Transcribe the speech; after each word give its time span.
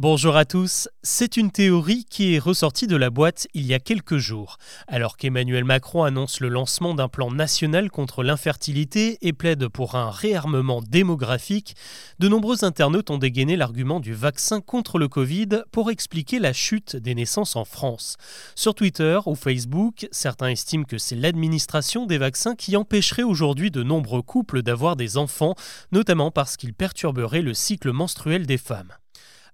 Bonjour 0.00 0.36
à 0.36 0.44
tous, 0.44 0.88
c'est 1.02 1.36
une 1.36 1.50
théorie 1.50 2.04
qui 2.08 2.32
est 2.32 2.38
ressortie 2.38 2.86
de 2.86 2.94
la 2.94 3.10
boîte 3.10 3.48
il 3.52 3.66
y 3.66 3.74
a 3.74 3.80
quelques 3.80 4.18
jours. 4.18 4.58
Alors 4.86 5.16
qu'Emmanuel 5.16 5.64
Macron 5.64 6.04
annonce 6.04 6.38
le 6.38 6.48
lancement 6.48 6.94
d'un 6.94 7.08
plan 7.08 7.32
national 7.32 7.90
contre 7.90 8.22
l'infertilité 8.22 9.18
et 9.22 9.32
plaide 9.32 9.66
pour 9.66 9.96
un 9.96 10.12
réarmement 10.12 10.82
démographique, 10.82 11.74
de 12.20 12.28
nombreux 12.28 12.62
internautes 12.62 13.10
ont 13.10 13.18
dégainé 13.18 13.56
l'argument 13.56 13.98
du 13.98 14.14
vaccin 14.14 14.60
contre 14.60 15.00
le 15.00 15.08
Covid 15.08 15.64
pour 15.72 15.90
expliquer 15.90 16.38
la 16.38 16.52
chute 16.52 16.94
des 16.94 17.16
naissances 17.16 17.56
en 17.56 17.64
France. 17.64 18.18
Sur 18.54 18.76
Twitter 18.76 19.18
ou 19.26 19.34
Facebook, 19.34 20.06
certains 20.12 20.50
estiment 20.50 20.84
que 20.84 20.98
c'est 20.98 21.16
l'administration 21.16 22.06
des 22.06 22.18
vaccins 22.18 22.54
qui 22.54 22.76
empêcherait 22.76 23.24
aujourd'hui 23.24 23.72
de 23.72 23.82
nombreux 23.82 24.22
couples 24.22 24.62
d'avoir 24.62 24.94
des 24.94 25.16
enfants, 25.16 25.56
notamment 25.90 26.30
parce 26.30 26.56
qu'il 26.56 26.72
perturberait 26.72 27.42
le 27.42 27.52
cycle 27.52 27.90
menstruel 27.90 28.46
des 28.46 28.58
femmes. 28.58 28.92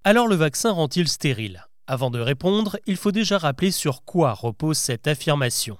Alors 0.07 0.29
le 0.29 0.34
vaccin 0.34 0.71
rend-il 0.71 1.09
stérile? 1.09 1.67
Avant 1.86 2.11
de 2.11 2.21
répondre, 2.21 2.76
il 2.86 2.99
faut 2.99 3.11
déjà 3.11 3.39
rappeler 3.39 3.71
sur 3.71 4.04
quoi 4.04 4.35
repose 4.35 4.76
cette 4.76 5.08
affirmation. 5.08 5.79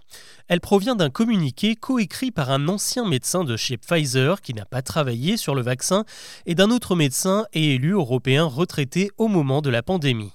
Elle 0.49 0.63
provient 0.63 0.97
d'un 0.97 1.11
communiqué 1.11 1.77
coécrit 1.77 2.31
par 2.31 2.51
un 2.51 2.69
ancien 2.69 3.07
médecin 3.07 3.45
de 3.45 3.59
chez 3.59 3.77
Pfizer 3.77 4.41
qui 4.41 4.55
n'a 4.55 4.65
pas 4.65 4.81
travaillé 4.81 5.37
sur 5.37 5.55
le 5.55 5.61
vaccin 5.61 6.07
et 6.47 6.55
d'un 6.55 6.71
autre 6.71 6.97
médecin 6.97 7.45
et 7.53 7.75
élu 7.75 7.91
européen 7.91 8.45
retraité 8.45 9.11
au 9.19 9.29
moment 9.29 9.61
de 9.61 9.69
la 9.69 9.83
pandémie. 9.83 10.33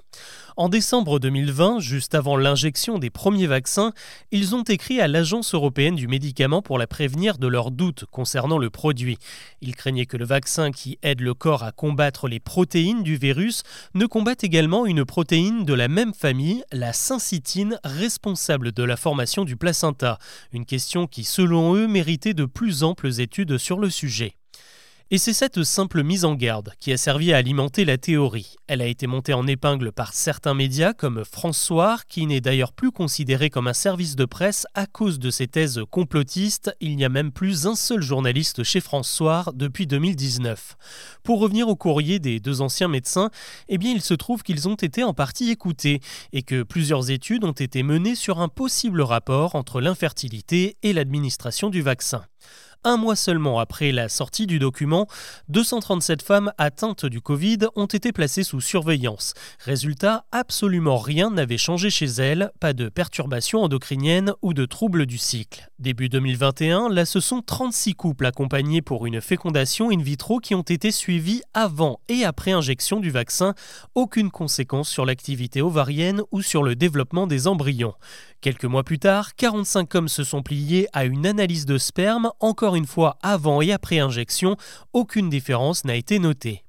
En 0.60 0.68
décembre 0.68 1.20
2020, 1.20 1.80
juste 1.80 2.16
avant 2.16 2.36
l'injection 2.36 3.00
des 3.00 3.10
premiers 3.10 3.48
vaccins, 3.48 3.94
ils 4.34 4.56
ont 4.56 4.64
écrit 4.64 5.00
à 5.00 5.08
l'Agence 5.08 5.54
européenne 5.54 5.96
du 5.96 6.10
médicament 6.10 6.62
pour 6.62 6.78
la 6.78 6.86
prévenir 6.86 7.38
de 7.38 7.48
leurs 7.48 7.72
doutes 7.72 8.04
concernant 8.12 8.58
le 8.58 8.70
produit. 8.70 9.18
Ils 9.62 9.74
craignaient 9.74 10.06
que 10.06 10.18
le 10.18 10.26
vaccin 10.26 10.72
qui 10.72 11.00
aide 11.02 11.22
le 11.22 11.34
corps 11.34 11.64
à 11.64 11.72
combattre 11.72 12.28
les 12.28 12.42
protéines 12.42 13.04
du 13.04 13.16
virus 13.16 13.64
ne 13.94 14.06
combatte 14.06 14.44
également 14.44 14.86
une 14.86 15.06
protéine 15.06 15.64
de 15.64 15.74
la 15.74 15.88
même 15.88 16.14
famille, 16.14 16.62
la 16.74 16.92
syncytine, 16.92 17.80
responsable 17.86 18.74
de 18.74 18.84
la 18.84 18.98
formation 18.98 19.46
du 19.46 19.56
placenta. 19.56 20.20
Une 20.52 20.66
question 20.66 21.08
qui, 21.08 21.24
selon 21.24 21.74
eux, 21.76 21.88
méritait 21.88 22.34
de 22.34 22.44
plus 22.44 22.84
amples 22.84 23.22
études 23.22 23.58
sur 23.58 23.80
le 23.80 23.90
sujet. 23.90 24.39
Et 25.12 25.18
c'est 25.18 25.34
cette 25.34 25.64
simple 25.64 26.04
mise 26.04 26.24
en 26.24 26.36
garde 26.36 26.74
qui 26.80 26.94
a 26.94 26.98
servi 26.98 27.34
à 27.34 27.38
alimenter 27.38 27.84
la 27.84 27.98
théorie. 27.98 28.58
Elle 28.68 28.80
a 28.80 28.86
été 28.86 29.08
montée 29.08 29.34
en 29.34 29.48
épingle 29.48 29.92
par 29.92 30.14
certains 30.14 30.54
médias 30.54 30.94
comme 30.94 31.26
François, 31.26 31.98
qui 32.08 32.28
n'est 32.28 32.42
d'ailleurs 32.42 32.74
plus 32.74 32.92
considéré 32.92 33.50
comme 33.50 33.66
un 33.66 33.74
service 33.74 34.16
de 34.16 34.26
presse 34.26 34.68
à 34.76 34.86
cause 34.86 35.18
de 35.18 35.32
ses 35.32 35.48
thèses 35.48 35.82
complotistes. 35.90 36.72
Il 36.80 36.96
n'y 36.96 37.06
a 37.06 37.10
même 37.10 37.32
plus 37.32 37.66
un 37.66 37.74
seul 37.74 38.04
journaliste 38.04 38.62
chez 38.62 38.82
François 38.82 39.46
depuis 39.56 39.88
2019. 39.88 40.78
Pour 41.24 41.40
revenir 41.40 41.70
au 41.70 41.76
courrier 41.76 42.20
des 42.20 42.40
deux 42.40 42.62
anciens 42.62 42.88
médecins, 42.88 43.32
eh 43.68 43.80
bien 43.80 43.92
il 43.92 44.02
se 44.02 44.14
trouve 44.14 44.44
qu'ils 44.44 44.70
ont 44.70 44.76
été 44.76 45.04
en 45.04 45.16
partie 45.16 45.50
écoutés 45.50 46.02
et 46.34 46.44
que 46.44 46.62
plusieurs 46.62 47.10
études 47.10 47.46
ont 47.46 47.52
été 47.52 47.82
menées 47.82 48.14
sur 48.14 48.42
un 48.42 48.48
possible 48.48 49.02
rapport 49.02 49.56
entre 49.56 49.82
l'infertilité 49.82 50.78
et 50.84 50.94
l'administration 50.94 51.72
du 51.72 51.82
vaccin. 51.82 52.22
Un 52.86 52.96
mois 52.96 53.18
seulement 53.18 53.60
après 53.60 53.92
la 53.92 54.08
sortie 54.08 54.48
du 54.48 54.58
document, 54.58 55.06
237 55.50 56.22
femmes 56.22 56.54
atteintes 56.58 57.06
du 57.06 57.20
Covid 57.20 57.58
ont 57.76 57.88
été 57.88 58.14
placées 58.14 58.44
sous 58.44 58.62
surveillance. 58.62 59.34
Résultat, 59.60 60.24
absolument 60.32 60.98
rien 60.98 61.30
n'avait 61.30 61.58
changé 61.58 61.90
chez 61.90 62.06
elles, 62.06 62.52
pas 62.62 62.72
de 62.72 62.88
perturbations 62.88 63.64
endocriniennes 63.64 64.32
ou 64.42 64.54
de 64.54 64.66
troubles 64.66 65.06
du 65.08 65.18
cycle. 65.18 65.70
Début 65.78 66.08
2021, 66.08 66.88
là 66.88 67.06
ce 67.06 67.20
sont 67.20 67.42
36 67.42 67.96
couples 67.96 68.26
accompagnés 68.26 68.82
pour 68.82 69.06
une 69.06 69.20
fécondation 69.20 69.92
in 69.92 70.02
vitro 70.02 70.40
qui 70.40 70.56
ont 70.56 70.62
été 70.62 70.92
suivis 70.92 71.42
avant 71.54 72.00
et 72.08 72.24
après 72.24 72.52
injection 72.52 73.02
du 73.02 73.12
vaccin, 73.12 73.56
aucune 73.94 74.32
conséquence 74.32 74.88
sur 74.88 75.06
l'activité 75.06 75.62
ovarienne 75.62 76.22
ou 76.32 76.42
sur 76.42 76.64
le 76.64 76.76
développement 76.76 77.28
des 77.28 77.48
embryons. 77.48 77.94
Quelques 78.42 78.64
mois 78.64 78.84
plus 78.84 79.00
tard, 79.00 79.36
45 79.36 79.96
hommes 79.96 80.08
se 80.08 80.24
sont 80.24 80.44
pliés 80.44 80.88
à 80.94 81.04
une 81.04 81.26
analyse 81.26 81.66
de 81.66 81.78
sperme. 81.78 82.32
Une 82.76 82.86
fois, 82.86 83.18
avant 83.22 83.62
et 83.62 83.72
après 83.72 84.00
injection, 84.00 84.56
aucune 84.94 85.30
différence 85.30 85.86
n'a 85.86 85.96
été 85.96 86.20
notée. 86.20 86.64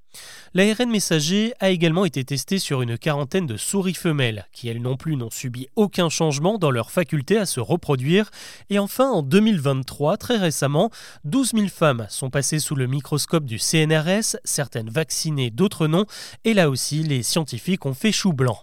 L'ARN 0.54 0.90
messager 0.90 1.52
a 1.60 1.70
également 1.70 2.04
été 2.04 2.24
testé 2.24 2.58
sur 2.58 2.82
une 2.82 2.98
quarantaine 2.98 3.46
de 3.46 3.56
souris 3.56 3.94
femelles, 3.94 4.46
qui 4.52 4.68
elles 4.68 4.82
non 4.82 4.96
plus 4.96 5.14
n'ont 5.14 5.30
subi 5.30 5.68
aucun 5.76 6.08
changement 6.08 6.58
dans 6.58 6.72
leur 6.72 6.90
faculté 6.90 7.38
à 7.38 7.46
se 7.46 7.60
reproduire. 7.60 8.30
Et 8.68 8.78
enfin, 8.80 9.08
en 9.08 9.22
2023, 9.22 10.16
très 10.16 10.36
récemment, 10.36 10.90
12 11.24 11.52
000 11.54 11.68
femmes 11.68 12.06
sont 12.08 12.30
passées 12.30 12.58
sous 12.58 12.74
le 12.74 12.88
microscope 12.88 13.44
du 13.44 13.58
CNRS, 13.58 14.36
certaines 14.42 14.90
vaccinées, 14.90 15.50
d'autres 15.50 15.86
non, 15.86 16.06
et 16.44 16.54
là 16.54 16.68
aussi, 16.68 17.04
les 17.04 17.22
scientifiques 17.22 17.86
ont 17.86 17.94
fait 17.94 18.12
chou 18.12 18.32
blanc. 18.32 18.58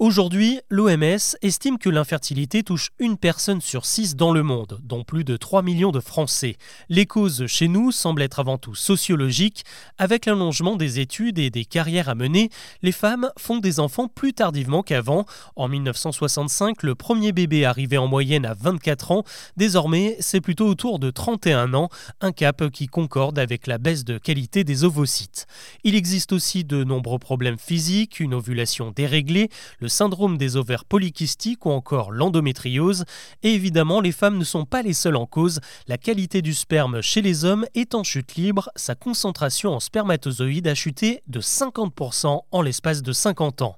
Aujourd'hui, 0.00 0.58
l'OMS 0.70 1.36
estime 1.40 1.78
que 1.78 1.88
l'infertilité 1.88 2.64
touche 2.64 2.90
une 2.98 3.16
personne 3.16 3.60
sur 3.60 3.86
six 3.86 4.16
dans 4.16 4.32
le 4.32 4.42
monde, 4.42 4.80
dont 4.82 5.04
plus 5.04 5.22
de 5.22 5.36
3 5.36 5.62
millions 5.62 5.92
de 5.92 6.00
Français. 6.00 6.56
Les 6.88 7.06
causes 7.06 7.46
chez 7.46 7.68
nous 7.68 7.92
semblent 7.92 8.22
être 8.22 8.40
avant 8.40 8.58
tout 8.58 8.74
sociologiques. 8.74 9.62
Avec 9.96 10.26
l'allongement 10.26 10.74
des 10.74 10.98
études 10.98 11.38
et 11.38 11.48
des 11.48 11.64
carrières 11.64 12.08
à 12.08 12.16
mener, 12.16 12.50
les 12.82 12.90
femmes 12.90 13.30
font 13.38 13.58
des 13.58 13.78
enfants 13.78 14.08
plus 14.08 14.32
tardivement 14.32 14.82
qu'avant. 14.82 15.26
En 15.54 15.68
1965, 15.68 16.82
le 16.82 16.96
premier 16.96 17.30
bébé 17.30 17.64
arrivait 17.64 17.96
en 17.96 18.08
moyenne 18.08 18.46
à 18.46 18.54
24 18.54 19.12
ans. 19.12 19.22
Désormais, 19.56 20.16
c'est 20.18 20.40
plutôt 20.40 20.66
autour 20.66 20.98
de 20.98 21.12
31 21.12 21.72
ans, 21.72 21.88
un 22.20 22.32
cap 22.32 22.68
qui 22.70 22.88
concorde 22.88 23.38
avec 23.38 23.68
la 23.68 23.78
baisse 23.78 24.04
de 24.04 24.18
qualité 24.18 24.64
des 24.64 24.82
ovocytes. 24.82 25.46
Il 25.84 25.94
existe 25.94 26.32
aussi 26.32 26.64
de 26.64 26.82
nombreux 26.82 27.20
problèmes 27.20 27.58
physiques, 27.58 28.18
une 28.18 28.34
ovulation 28.34 28.90
déréglée, 28.90 29.50
syndrome 29.88 30.38
des 30.38 30.56
ovaires 30.56 30.84
polykystiques 30.84 31.66
ou 31.66 31.70
encore 31.70 32.12
l'endométriose. 32.12 33.04
Et 33.42 33.54
évidemment, 33.54 34.00
les 34.00 34.12
femmes 34.12 34.38
ne 34.38 34.44
sont 34.44 34.64
pas 34.64 34.82
les 34.82 34.92
seules 34.92 35.16
en 35.16 35.26
cause. 35.26 35.60
La 35.88 35.98
qualité 35.98 36.42
du 36.42 36.54
sperme 36.54 37.00
chez 37.00 37.22
les 37.22 37.44
hommes 37.44 37.66
est 37.74 37.94
en 37.94 38.02
chute 38.02 38.34
libre. 38.34 38.70
Sa 38.76 38.94
concentration 38.94 39.74
en 39.74 39.80
spermatozoïdes 39.80 40.68
a 40.68 40.74
chuté 40.74 41.22
de 41.26 41.40
50% 41.40 42.40
en 42.50 42.62
l'espace 42.62 43.02
de 43.02 43.12
50 43.12 43.62
ans. 43.62 43.76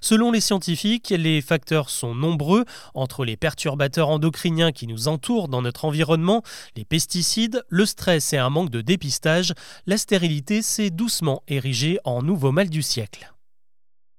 Selon 0.00 0.30
les 0.30 0.40
scientifiques, 0.40 1.10
les 1.16 1.40
facteurs 1.40 1.90
sont 1.90 2.14
nombreux, 2.14 2.64
entre 2.94 3.24
les 3.24 3.36
perturbateurs 3.36 4.08
endocriniens 4.08 4.72
qui 4.72 4.86
nous 4.86 5.08
entourent 5.08 5.48
dans 5.48 5.62
notre 5.62 5.84
environnement, 5.84 6.42
les 6.76 6.84
pesticides, 6.84 7.64
le 7.68 7.86
stress 7.86 8.32
et 8.32 8.38
un 8.38 8.50
manque 8.50 8.70
de 8.70 8.80
dépistage, 8.80 9.54
la 9.86 9.96
stérilité 9.96 10.62
s'est 10.62 10.90
doucement 10.90 11.42
érigée 11.48 11.98
en 12.04 12.22
nouveau 12.22 12.52
mal 12.52 12.68
du 12.68 12.82
siècle. 12.82 13.33